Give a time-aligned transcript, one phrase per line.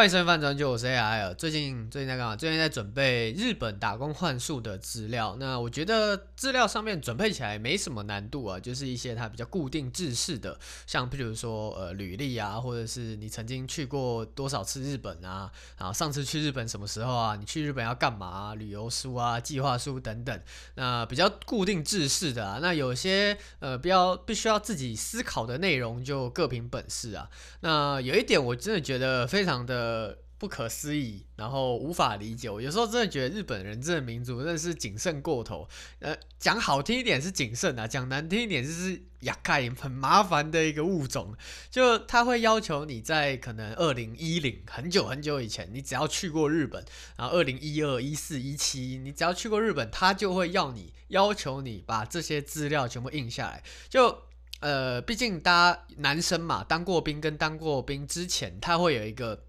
[0.00, 1.34] 欢迎收看饭就我是 AI。
[1.34, 2.34] 最近最近在干嘛？
[2.34, 5.36] 最近在准备日本打工换宿的资料。
[5.38, 20.40] 那我觉得资料上面准备起来没什么难度啊，就是一些它比较固定制式的，像譬如说呃履历啊，或者是你曾经去过多少次日本啊，然后上次去日本什么时候啊，你去日本要干嘛，旅游书啊，计划书等等。
[20.76, 27.28] 那比较固定制式的啊，那有些呃比较必须要自己思考的内容就各凭本事啊。
[27.60, 29.89] 那有一点我真的觉得非常的。
[29.90, 32.48] 呃，不可思议，然后无法理解。
[32.48, 35.68] 我有时候真的觉得日本人这个民族真的是谨慎过头。
[35.98, 41.34] 呃，讲好听一点是谨慎啊，讲难听一点就是厄介，很麻烦的一个物种。
[41.70, 46.84] 就他会要求你在可能二零一零很久很久以前，你只要去过日本，
[47.16, 53.62] 然后二零一二、一四、一七，你只要去过日本，他就会要你要求你把这些资料全部印下来。
[53.88, 54.22] 就
[54.60, 59.44] 呃，毕竟大家男生嘛，当过兵跟当过兵之前，他会有一个。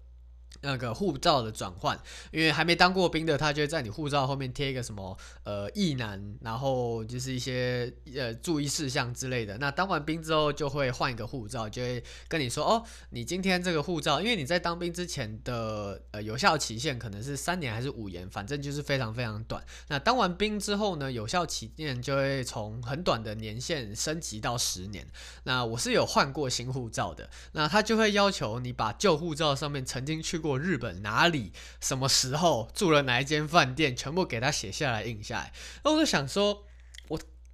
[0.62, 1.98] 那个护照的转换，
[2.30, 9.58] 因为还没当过兵的，他就会在你护照后面贴一个什么呃役男，然后就是一些呃注意事项之类的。
[9.58, 19.64] 那当完兵之后就会换一个护照，就会跟你说哦，你今天这个护照，因为你在当兵之前的呃有效期限可能是三年还是五年，反正就是非常非常短。
[19.88, 25.04] 那当完兵之后呢，有效期限就会从很短的年限升级到十年。
[25.42, 30.51] 那我是有换过新护照的，那他就会要求你把旧护照上面曾经去过。
[30.58, 35.52] 日本哪里、什么时候住了哪一间饭店，全部给他写下来、印下来。
[35.84, 36.64] 那我就想说，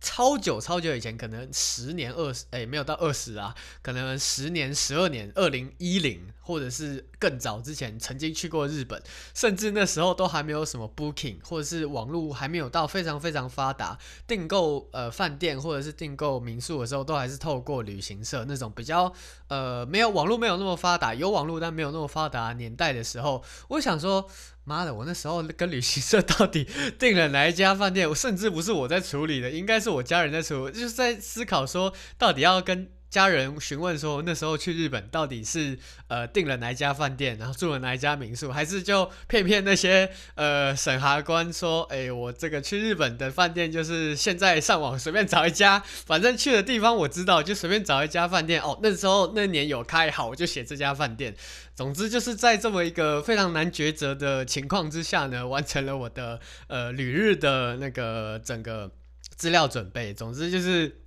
[0.01, 6.33] 超久超久以前，可能十年、二十，哎，没有到二十啊，可能十年、十二年，二零一零。
[6.49, 9.03] 或者是更早之前曾经去过日本，
[9.35, 19.13] 甚至那时候都还没有什么 Booking，或者是网络还没有到非常非常发达，订购呃饭店或者是订购民宿的时候，都还是透过旅行社那种比较
[19.49, 24.27] 呃没有网络没有那么发达，有网络但没有那么发达年代的时候，我想说，
[24.69, 28.07] 妈的，我那时候跟旅行社到底订了哪一家饭店？
[28.09, 32.91] 我甚至不是我在处理的，应该是我家人在处理，就是在思考说到底要跟。
[33.11, 48.61] 家人询问说，那时候去日本到底是呃订了哪一家饭店，然后住了哪一家民宿，还是就骗骗那些呃审核官说，哎、我这个去日本的饭店就是现在上网随便找一家，反正去的地方我知道，就随便找一家饭店。
[48.61, 51.35] 哦，那时候那年有开，好，我就写这家饭店。
[51.75, 58.91] 总之就是在这么一个非常难抉择的情况之下呢，完成了我的呃旅日的那个整个
[59.37, 60.13] 资料准备。
[60.13, 61.01] 总之就是。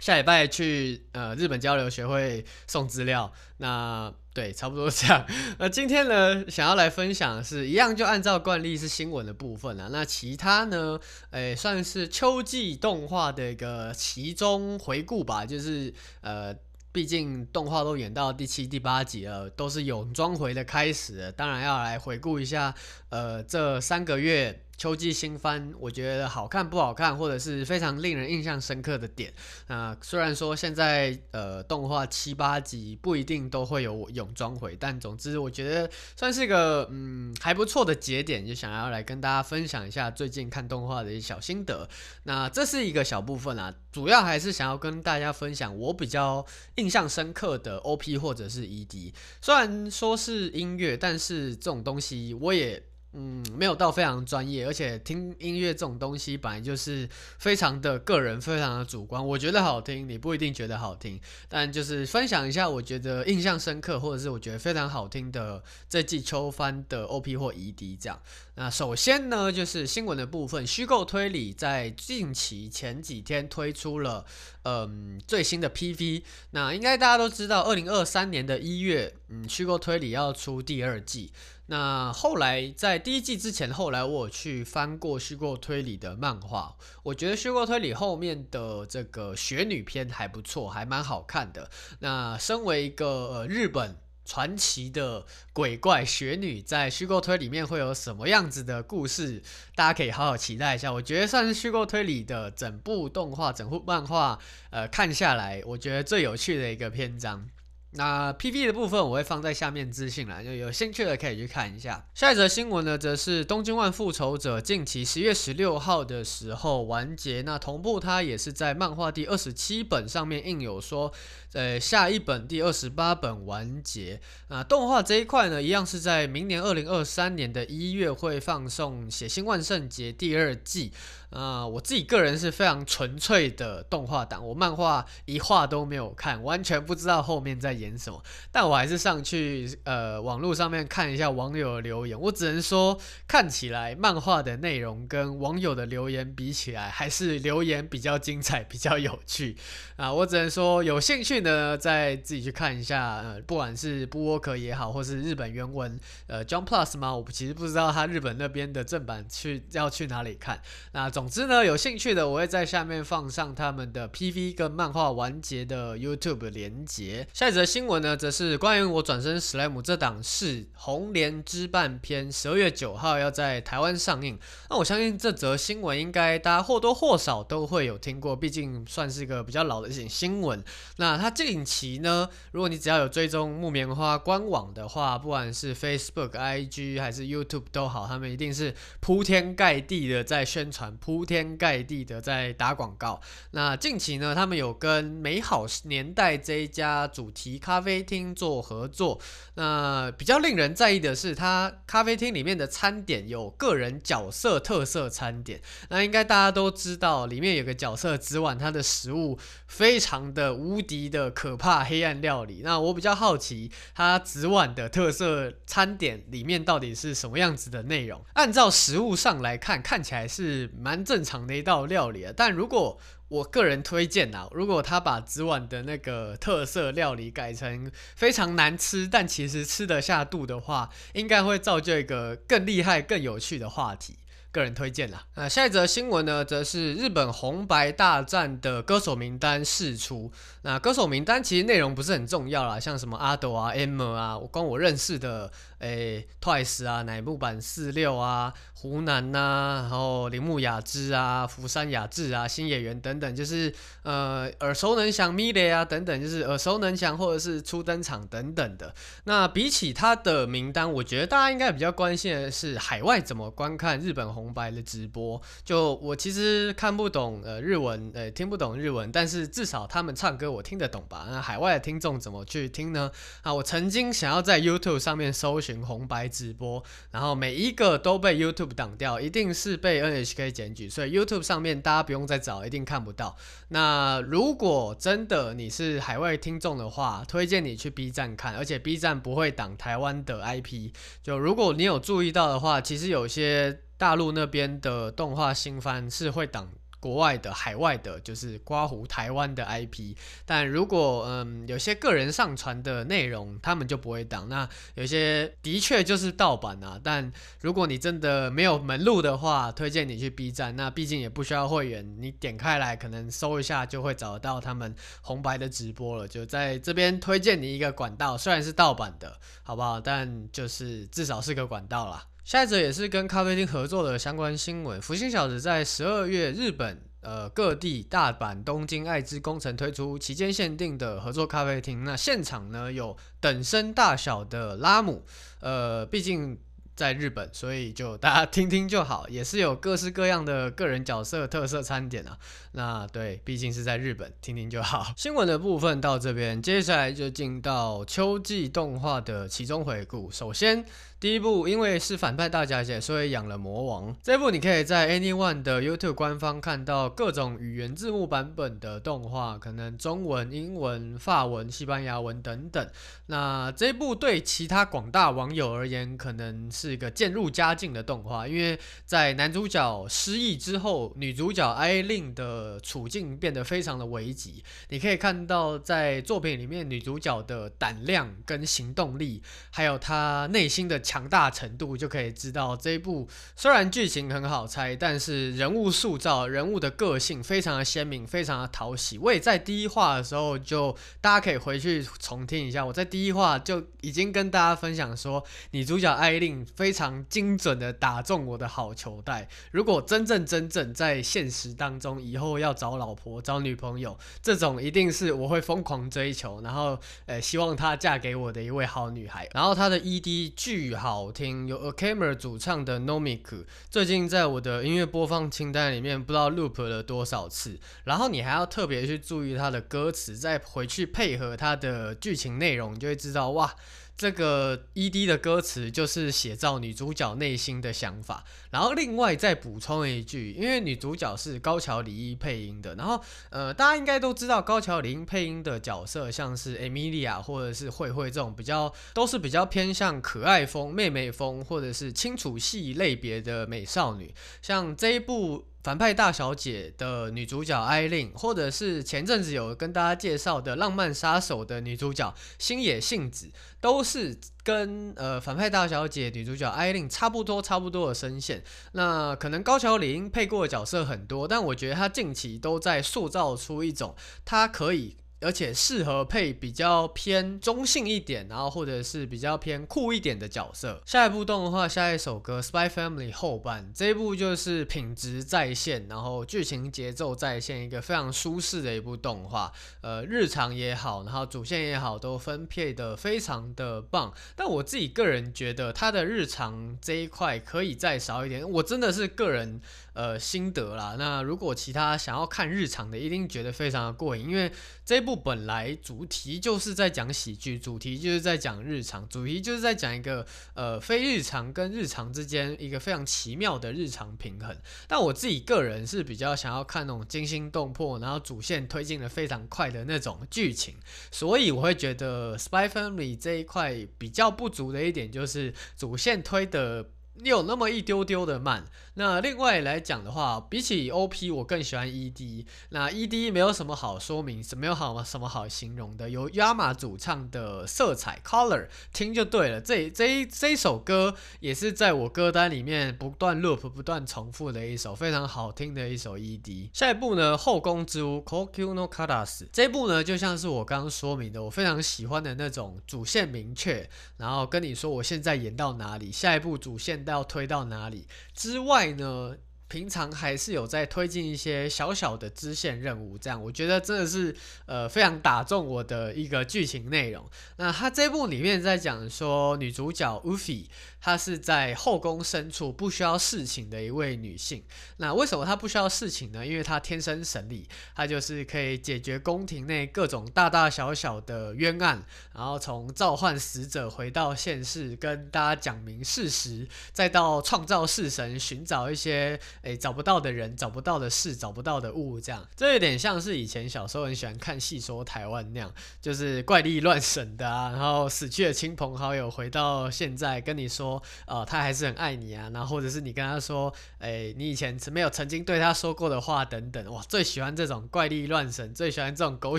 [0.00, 5.26] 下礼拜去呃日本交流学会送资料，那对，差不多这样。
[5.58, 9.88] 那今天呢，想要来分享的是一样，就按照惯例是新闻的部分了。
[9.90, 10.98] 那其他呢，
[11.30, 16.54] 诶，算是秋季动画的一个其中回顾吧，就是呃。
[16.90, 22.74] 毕竟动画都演到第七、第八集了，都是泳装回的开始，当然要来回顾一下，
[23.10, 29.34] 呃，这三个月秋季新番，我觉得好看不好看，或者是非常令人印象深刻的点。
[29.66, 41.88] 那、虽然说现在呃动画七八集不一定都会有泳装回，但总之我觉得算是一个嗯还不错的节点，就想要来跟大家分享一下最近看动画的一些小心得。
[42.22, 43.74] 那这是一个小部分啊。
[43.90, 46.46] 主要还是想要跟大家分享我比较
[46.76, 52.80] 印象深刻的 OP 或者是 ED，虽然说是音乐，但是这种东西我也。
[53.14, 57.08] 嗯，没有到非常专业，而且听音乐这种东西本来就是
[57.38, 59.26] 非常的个人，非常的主观。
[59.26, 61.18] 我觉得好听，你不一定觉得好听。
[61.48, 68.20] 但就是分享一下，我觉得印象深刻，或者是我觉得非常好听的这季秋番的 OP 或 ED 这样。
[68.56, 74.26] 那首先呢，就是新闻的部分，虚构推理在近期前几天推出了
[74.64, 76.22] 嗯最新的 PV。
[76.50, 81.32] 那应该大家都知道，二零二三年的一月，嗯，虚构推理要出第二季。
[81.70, 91.70] 那后来在第一季之前，后来我有去翻过虚构推理的漫画，我觉得虚构推理后面的这个雪女篇还不错，还蛮好看的。
[91.98, 99.42] 那身为一个呃日本传奇的鬼怪雪女，在虚构推理里面会有什么样子的故事？
[99.74, 100.90] 大家可以好好期待一下。
[100.90, 104.38] 我觉得算是虚构推理的整部动画、整部漫画，
[104.70, 107.46] 呃，看下来，我觉得最有趣的一个篇章。
[107.92, 112.04] 那 PV 的部分我会放在下面资讯栏，就有兴趣的可以去看一下。
[112.14, 117.42] 下一则新闻呢，则是《东京万复仇者》近期十月十六号的时候完结。
[117.42, 121.10] 那同步它也是在漫画第二十七本上面印有说，
[121.52, 124.20] 呃，下一本第二十八本完结。
[124.48, 130.92] 那动画这一块呢，一样是在明年二零二三年的一月会放送《血腥万圣节》第二季。
[131.30, 138.22] 啊、我自己个人是非常纯粹的动画党，我漫画一画都没有看，完全不知道后面在演什么。
[138.50, 149.54] 但我还是上去呃网络上面看一下网友的留言，我只能说看起来漫画的内容跟网友的留言比起来，还是留言比较精彩，比较有趣
[149.96, 150.10] 啊。
[150.10, 157.14] 我只能说有兴趣呢再自己去看一下，呃，不管是布沃克也好，或是日本原文呃 Jump Plus 吗？
[157.14, 160.60] 我其实不知道他日本那边的正版去要去哪里看。
[160.92, 167.26] 那总之呢，有兴趣的我会在下面放上他们的 PV 跟漫画完结的 YouTube 连结。
[167.32, 174.38] 下一则新闻呢，则是关于我转身史莱姆这档是《红莲之半篇》，十二月九号要在台湾上映。
[174.70, 180.62] 那我相信这则新闻应该大家或多或少都会有听过，毕竟算是一个比较老的新新闻。
[180.96, 190.96] 那它近期呢，如果你只要有追踪木棉花官网的话，不管是 Facebook、IG 还是 YouTube 都好，他们一定是铺天盖地的在宣传。
[190.98, 193.20] 铺天盖地的在打广告。
[193.52, 199.20] 那近期呢，他们有跟美好年代这一家主题咖啡厅做合作。
[199.54, 205.60] 那比较令人在意的是，它咖啡厅里面的餐点有个人角色特色餐点。
[205.88, 212.60] 那应该大家都知道，里面有个角色紫碗，它的食物非常的无敌的的可怕黑暗料理。
[212.62, 218.24] 那我比较好奇，它紫碗的特色餐点里面到底是什么样子的内容？
[218.34, 221.08] 按照食物上来看，看起来是蛮。
[221.08, 234.18] 正常的一道料理啊，但如果我个人推荐啊，如果他把紫碗的那个特色料理改成非常难吃，但其实吃得下肚的话，应该会造就一个更厉害、更有趣的话题。
[234.50, 235.24] 个人推荐啦。
[235.34, 240.30] 那下一则新闻呢，则是日本红白大战的歌手名单释出。
[240.62, 253.72] 那歌手名单其实内容不是很重要啦，像什么阿斗啊、M 啊，我光我认识的，诶，Twice 啊、乃木坂46啊、湖南呐、然后铃木雅之啊、福山雅治啊、新演员等等，就是
[254.02, 258.94] 呃耳熟能详 m i l e 啊等等，就是耳熟能详或者是初登场等等的。
[259.24, 264.48] 那比起他的名单，我觉得大家应该比较关心的是海外怎么观看日本红红。
[264.58, 271.26] 白的直播，就我其实看不懂呃日文，呃听不懂日文，但是至少他们唱歌我听得懂吧？
[271.30, 273.12] 那海外的听众怎么去听呢？
[273.42, 276.82] 啊，我曾经想要在 YouTube 上面搜寻红白直播，
[277.12, 283.36] 然后每一个都被 YouTube 挡掉，一定是被 NHK 检举，所以 YouTube 上面大家不用再找，一定看不到。
[283.68, 290.92] 那如果真的你是海外听众的话，推荐你去 B 站看，而且 B 站不会挡台湾的 IP。
[291.22, 293.82] 就如果你有注意到的话，其实有些。
[293.98, 300.16] 大陆那边的动画新番是会挡国外的、海外的，就是刮胡台湾的 IP。
[300.44, 304.48] 但如果嗯有些个人上传的内容，他们就不会挡。
[304.48, 306.98] 那有些的确就是盗版啊。
[307.00, 310.74] 但如果你真的没有门路的话，推荐你去 B 站。
[310.74, 316.26] 那毕竟也不需要会员，你点开来可能搜一下就会找到他们红白的直播了。
[316.26, 320.00] 就在这边推荐你一个管道，虽然是盗版的，好不好？
[320.00, 322.26] 但就是至少是个管道啦。
[322.48, 324.98] 下一则也是跟咖啡厅合作的相关新闻。
[325.02, 332.04] 福星小子在十二月日本呃各地大阪、东京、爱知、工程推出期间限定的合作咖啡厅。
[332.04, 335.26] 那现场呢有等身大小的拉姆，
[335.60, 336.56] 呃，毕竟。
[336.98, 342.36] 在日本，所以就大家听听就好，也是有各式各样的个人角色特色餐点啊。
[342.72, 345.12] 那对，毕竟是在日本，听听就好。
[345.16, 350.28] 新闻的部分到这边，接下来就进到秋季动画的其中回顾。
[350.32, 350.84] 首先，
[351.20, 354.16] 第一部因为是反派大小姐，所以养了魔王。
[354.20, 362.84] 这部你可以在 Anyone 的 YouTube 官方看到各种语言字幕版本的动画，可能中文、英文、法文、西班牙文等等。
[363.26, 366.88] 那这部对其他广大网友而言，可能是。
[366.88, 374.64] 是一个渐入佳境的动画，因为在男主角失忆之后，女主角艾琳的处境变得非常的危急。
[374.88, 389.16] 你可以看到，在作品里面，女主角的胆量跟行动力，还有她内心的强大程度，就可以知道这一部虽然剧情很好猜，但是人物塑造、人物的个性非常的鲜明，非常的讨喜。
[389.16, 396.58] 我也在第一话的时候就，大家可以回去重听一下，我在第一话就已经跟大家分享说，女主角艾琳。
[396.74, 399.48] 非常精准的打中我的好球带。
[399.70, 409.48] 如果真正真正在现实当中以后要找老婆找女朋友，这种一定是我会疯狂追求，然后呃希望她嫁给我的一位好女孩。
[409.52, 417.78] 然后她的 ED 巨好听，有 Akamer 主唱的 Nomik 最近在我的音乐播放清单里面不知道 loop 了多少次。
[418.04, 423.72] 然后你还要特别去注意它的歌词，再回去配合它的剧情内容，你就会知道哇。
[424.18, 445.64] 这个 ED 的歌词就是写照女主角内心的想法，然后另外再补充一句，因为女主角是高桥李依配音的，然后呃，大家应该都知道高桥李依配音的角色，像是 Emilia 或者是慧慧这种比较都是比较偏向可爱风、妹妹风或者是清楚系类别的美少女，像这一部。
[445.88, 458.62] 反派大小姐的女主角艾琳，或者是前阵子有跟大家介绍的浪漫杀手的女主角星野杏子，都是跟呃反派大小姐女主角艾琳差不多差不多的声线。
[458.92, 464.14] 那可能高桥李依配过的角色很多，但我觉得她近期都在塑造出一种
[464.44, 465.16] 她可以。
[465.40, 471.02] 而且适合配比较偏中性一点，然后或者是比较偏酷一点的角色。
[471.06, 479.72] 下一部动画，下一首歌《Spy Family》后半这一部就是品质在线，然后剧情节奏在线，一个非常舒适的一部动画。
[480.00, 484.32] 呃，日常也好，然后主线也好，都分配的非常的棒。
[484.56, 488.68] 但我自己个人觉得，它的日常这一块可以再少一点。
[488.68, 489.80] 我真的是个人。
[490.14, 491.14] 呃，心得啦。
[491.16, 494.72] 那如果其他想要看日常的，一定觉得非常的过瘾，因为
[495.04, 504.74] 这一部本来主题就是在讲喜剧，主题就是在讲日常，主题就是在讲一个呃非日常跟日常之间一个非常奇妙的日常平衡。
[505.06, 510.94] 但我自己个人是比较想要看那种惊心动魄，然后主线推进的非常快的那种剧情，
[511.30, 517.10] 所以我会觉得《Spy Family》这一块比较不足的一点就是主线推的
[517.42, 518.84] 有那么一丢丢的慢。
[519.14, 522.64] 那另外来讲的话，比起 OP，我更喜欢 ED。
[522.90, 526.30] 那 ED 没有什么好说明，没有好什么好形容的。
[526.30, 529.80] 由 Yama 主唱的色彩 Color 听就对了。
[529.80, 536.90] 这这这首歌也是在我歌单里面不断 loop、不断重复的一首非常好听的一首 ED。
[536.92, 549.18] 下一部呢，《后宫之屋》k o k u no Kadas 这部呢，就像是我刚刚说明的，我非常喜欢的那种主线明确，然后跟你说我现在演到哪里，下一步主线要推到哪里之外。
[549.18, 549.56] 呢，
[549.88, 554.54] 平常还是有在推进一些小小的支线任务，这样我觉得真的是
[554.86, 557.44] 呃非常打中我的一个剧情内容。
[557.76, 560.86] 那他这部里面在讲说女主角 Ufi。
[561.20, 564.84] 她是在后宫深处不需要侍寝的一位女性。
[565.16, 566.64] 那为什么她不需要侍寝呢？
[566.64, 582.68] 因为她天生神力，她就是可以解决宫廷内各种大大小小的冤案，然后从召唤死者回到现世，跟大家讲明事实，再到创造式神，寻找一些诶、找不到的人、找不到的事、找不到的物，这样。
[582.76, 585.90] 这有点像是以前小时候很喜欢看戏说台湾那样，
[586.20, 590.98] 就是怪力乱神的啊，然后死去的亲朋好友回到现在跟你说。
[590.98, 599.78] 说，呃，他还是很爱你啊，然后或者是你跟他说，哎，你以前没有曾经对他说过的话等等，哇，最喜欢这种怪力乱神，最喜欢这种狗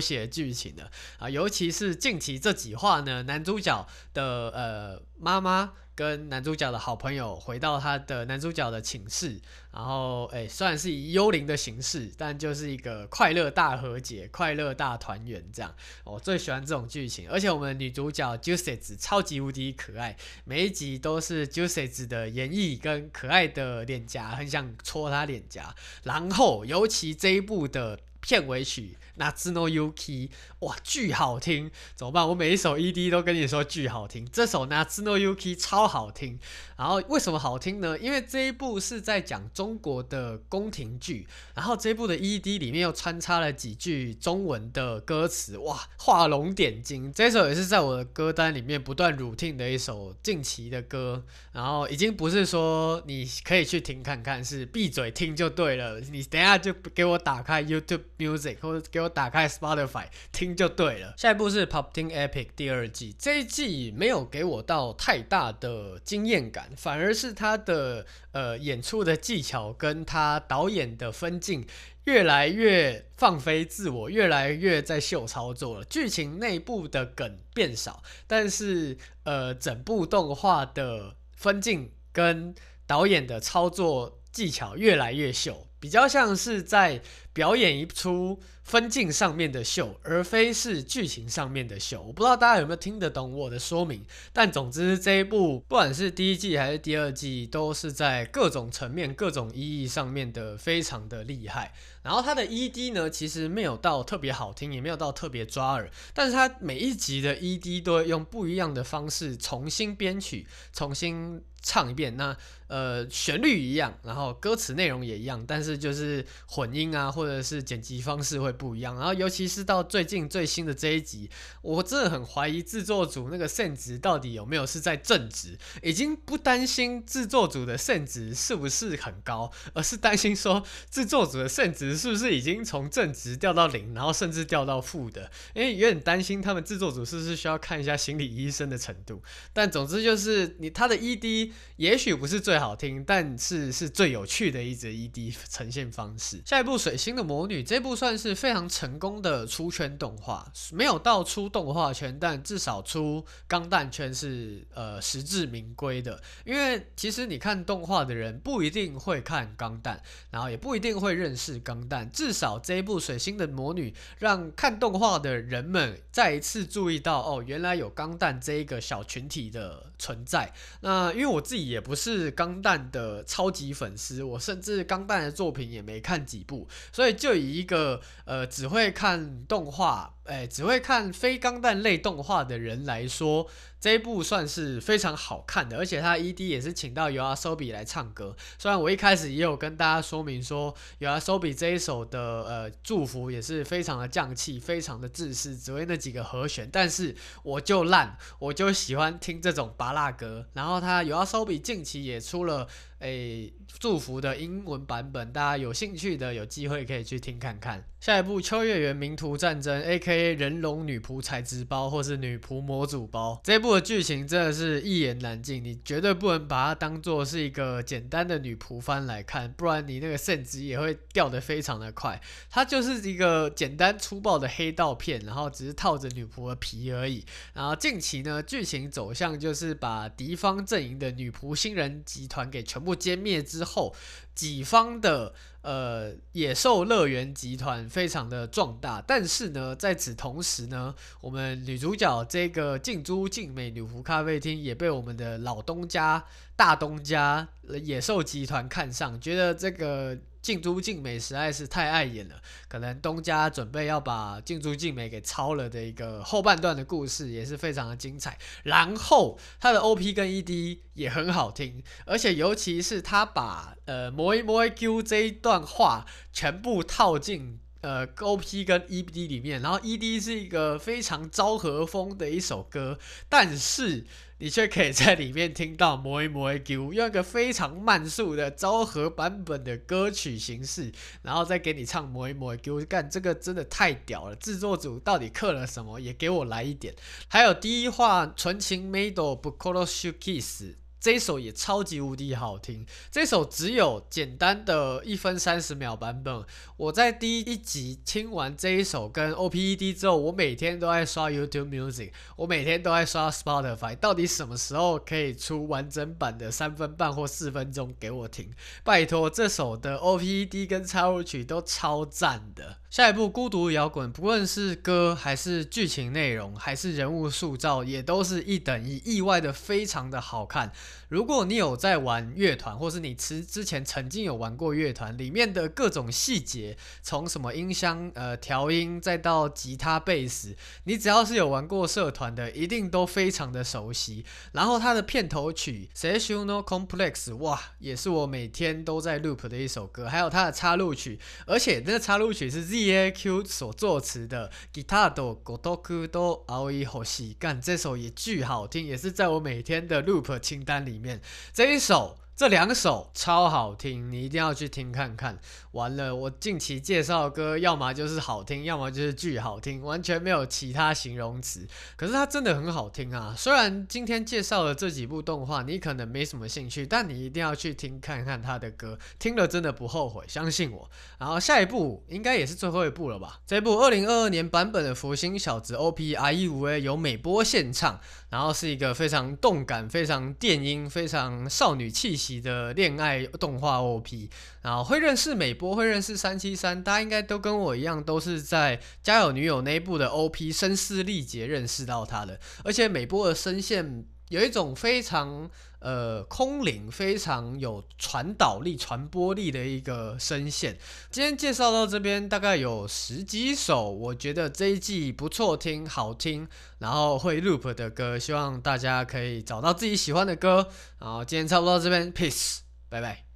[0.00, 5.72] 血剧情的啊，尤其是近期这几话呢，男主角的呃妈妈。
[6.00, 9.38] 跟男主角的好朋友回到他的男主角的寝室，
[9.70, 15.74] 然后诶，虽然是以幽灵的形式，但就是一个快乐大和解、快乐大团圆这样。
[16.04, 20.16] 我最喜欢这种剧情，而且我们女主角 Juice 子超级无敌可爱，
[20.46, 25.76] 每一集都是 Juice 子的演绎跟可爱的脸颊，很想戳她脸颊。
[26.04, 28.96] 然后尤其这一部的片尾曲。
[29.20, 32.26] Natsu no Yuki，哇，巨好听，怎么办？
[32.26, 36.38] 我每一首 ED 都跟你说巨好听，这首 Natsu no Yuki 超好听。
[36.76, 37.98] 然后为什么好听呢？
[37.98, 47.12] 因为这一部是在讲中国的宫廷剧，然后这一部的 ED 里面又穿插了几句中文的歌词，哇，画龙点睛。
[47.12, 51.22] 这首也是在我的歌单里面不断 routine 的一首近期的歌，
[51.52, 56.00] 然后已经不是说你可以去听看看，是闭嘴听就对了。
[56.00, 61.12] 你等下就给我打开 YouTube Music 或者给我打开 Spotify 听就对了。
[61.18, 66.70] 下一部是 Pop Team Epic 第二季，这一季没有给我到太大的惊艳感。
[66.76, 71.66] 反而是他的呃演出的技巧跟他导演的分镜
[72.04, 75.84] 越来越放飞自我，越来越在秀操作了。
[75.84, 82.54] 剧情内部的梗变少，但是呃整部动画的分镜跟
[82.86, 87.00] 导演的操作技巧越来越秀，比较像是在
[87.32, 92.02] 表演一出分镜上面的秀，而非是剧情上面的秀。
[92.02, 101.72] 我不知道大家有没有听得懂我的说明，但总之这一部不管是第一季还是第二季，都是在各种层面、各种意义上面的非常的厉害。
[102.02, 112.16] 然后它的 ED 呢，其实没有到特别好听，也没有到特别抓耳，但是它每一集的 ED 都会用不一样的方式重新编曲，重新唱一遍。
[112.16, 112.36] 那
[112.66, 118.94] 呃，旋律一样，然后歌词内容也一样，但是就是混音啊，或者是剪辑方式会不一样。
[118.96, 121.28] 然后尤其是到最近最新的这一集，
[121.62, 139.20] 我真的很怀疑制作组那个圣值到底有没有是在正值，已经不担心制作组的圣值是不是很高，而是担心说制作组的圣值是不是已经从正值掉到零，然后甚至掉到负的，因为有点担心他们制作组是不是需要看一下心理医生的程度。
[139.52, 142.60] 但总之就是你他的 ED 也许不是最。
[142.60, 146.42] 好听，但是是最有趣的一则 ED 呈现方式。
[146.44, 156.22] 下一部《水星的魔女》这部算是非常成功的出圈动画，没有到出动画圈，但至少出钢弹圈是呃实至名归的。
[156.44, 162.10] 因为其实你看动画的人不一定会看钢弹，然后也不一定会认识钢弹。
[162.10, 170.52] 至少这一部《水星的魔女》让看动画的人们再一次注意到，哦，原来有钢弹这一个小群体的存在。
[170.82, 183.46] 那因为我我自己也不是钢钢弹的超级粉丝，我甚至钢弹的作品也没看几部，所以就以一个呃只会看动画，哎，只会看非钢弹类动画的人来说。
[183.80, 188.36] 这一部算是非常好看的，而且他 ED 也是请到 YOASOBI 来唱歌。
[188.58, 196.68] 虽然我一开始也有跟大家说明说，YOASOBI 这一首的呃祝福也是非常的降气，非常的自私，只为那几个和弦。
[196.70, 200.46] 但是我就烂，我就喜欢听这种芭乐歌。
[200.52, 202.68] 然后他 YOASOBI 近期也出了。
[203.00, 207.84] 诶，祝福的英文版本，大家有兴趣的有机会可以去听看看。
[207.98, 210.32] 下一部《秋月原名图战争》（A.K.A.
[210.34, 222.18] 人龙女仆材质包）或是女仆模组包，这部的剧情真的是一言难尽，你绝对不能把它当做是一个简单的女仆番来看，不然你那个甚至也会掉得非常的快。
[222.50, 227.24] 它就是一个简单粗暴的黑道片，然后只是套着女仆的皮而已。
[227.52, 232.89] 然后近期呢，剧情走向就是把敌方阵营的女仆新人集团给全部。
[232.94, 233.94] 歼灭之后，
[234.34, 246.24] 己方的呃野兽乐园集团非常的壮大，但是呢，在此同时呢，我们女主角这个静珠静美女仆咖啡厅也被我们的老东家
[246.56, 247.48] 大东家
[247.82, 250.18] 野兽集团看上，觉得这个。
[250.42, 258.38] 静珠静美实在是太碍眼了，可能东家准备要把静珠静美给抄了的一个后半段的故事也是非常的精彩。
[258.62, 274.06] 然后他的 OP 跟 ED 也很好听，而且尤其是他把呃摩一摩一 Q 这一段话全部套进呃 OP 跟 ED 里面，然后 ED 是一个非常昭和风的一首歌，但是。
[274.42, 280.90] 你却可以在里面听到《摩伊摩伊 Q》，用一个非常慢速的昭和版本的歌曲形式，
[281.20, 284.36] 然后再给你唱《摩伊摩伊 Q》，干这个真的太屌了！
[284.36, 286.00] 制作组到底刻了什么？
[286.00, 286.94] 也给我来一点。
[287.28, 290.74] 还有第一话纯情 Maid 不 Kuroshu Kiss。
[291.00, 296.44] 这首也超级无敌好听，这首只有简单的一分三十秒版本。
[296.76, 308.50] 我在第一集听完这一首跟 OPED 之后，我每天都在刷 YouTube Music，我每天都在刷 Spotify，到底什么时候可以出完整版的三分半或四分钟给我听？
[308.84, 312.76] 拜托，这首的 OPED 跟插入曲都超赞的。
[312.90, 320.72] 下一部《孤独摇滚》，不论是歌还是剧情内容，还是人物塑造，也都是一等一，意外的非常的好看。
[321.08, 334.24] 如果你有在玩乐团，或是你之之前曾经有玩过乐团，里面的各种细节，从什么音箱、呃调音，再到吉他、贝斯，你只要是有玩过社团的，一定都非常的熟悉。
[334.52, 340.08] 然后它的片头曲《Seishun no Complex》，哇，也是我每天都在 loop 的一首歌。
[340.08, 351.20] 还有它的插入曲，而且那个插入曲是 ZAQ 所作词的《吉他都孤独都熬一呼吸》，干这首也巨好听，也是在我每天的 loop 清单里面。
[351.52, 352.19] 这一首。
[352.40, 355.38] 这两首超好听，你一定要去听看看。
[355.72, 361.68] 完了，我近期介绍的歌，要么就是好听，要么就是巨好听，完全没有其他形容词。
[361.96, 363.34] 可是它真的很好听啊！
[363.36, 370.90] 虽然今天介绍的这几部动画你可能没什么兴趣，但你一定要去听看看他的歌，听了真的不后悔，相信我。
[371.18, 373.40] 然后下一部应该也是最后一部了吧？
[373.46, 378.00] 这部二零二二年版本的《福星小子》OP R E 五 A 由美波献唱，
[378.30, 382.29] 然后是一个非常动感、非常电音、非常少女气息。
[382.30, 384.30] 期的恋爱动画 OP，
[384.62, 395.50] 然后会认识美波，会认识三七三，大家应该都跟我一样，都是在《家有女友》那一部的 OP 声嘶力竭认识到他的，而且美波的声线有一种非常。
[395.80, 400.78] 呃，空灵非常有传导力、传播力的一个声线。
[401.10, 406.46] 今天介绍到这边，大概有十几首，我觉得这一季不错听、好听，
[406.78, 410.68] 然后会 loop 的歌，希望大家可以找到自己喜欢的歌。
[410.98, 413.29] 然后今天差不多到这边，peace，拜拜。